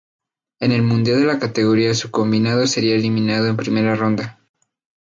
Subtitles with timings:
[0.59, 4.39] En el mundial de la categoría su combinado sería eliminado en primera ronda.